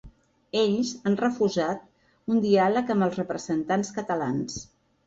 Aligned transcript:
Ells 0.61 0.93
han 1.09 1.17
refusat 1.19 1.85
un 2.35 2.43
diàleg 2.47 2.91
amb 2.95 3.09
els 3.11 3.21
representants 3.25 3.97
catalans. 4.01 4.63